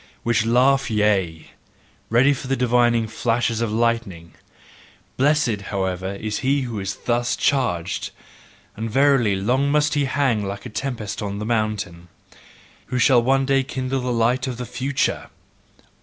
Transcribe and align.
which 0.23 0.47
laugh 0.47 0.89
Yea! 0.89 1.51
ready 2.09 2.33
for 2.33 2.47
divining 2.55 3.05
flashes 3.05 3.61
of 3.61 3.71
lightning: 3.71 4.33
Blessed, 5.15 5.61
however, 5.69 6.15
is 6.15 6.39
he 6.39 6.61
who 6.61 6.79
is 6.79 6.95
thus 7.05 7.35
charged! 7.35 8.09
And 8.75 8.89
verily, 8.89 9.35
long 9.35 9.69
must 9.71 9.93
he 9.93 10.05
hang 10.05 10.43
like 10.43 10.61
a 10.61 10.69
heavy 10.73 10.73
tempest 10.73 11.21
on 11.21 11.37
the 11.37 11.45
mountain, 11.45 12.07
who 12.87 12.97
shall 12.97 13.21
one 13.21 13.45
day 13.45 13.61
kindle 13.61 14.01
the 14.01 14.11
light 14.11 14.47
of 14.47 14.57
the 14.57 14.65
future! 14.65 15.29